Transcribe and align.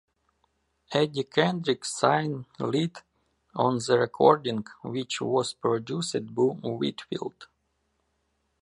Eddie 0.93 1.25
Kendricks 1.25 1.95
sings 1.95 2.47
lead 2.57 2.97
on 3.53 3.77
the 3.87 3.99
recording, 3.99 4.65
which 4.83 5.21
was 5.21 5.53
produced 5.53 6.15
by 6.33 6.43
Whitfield. 6.57 7.45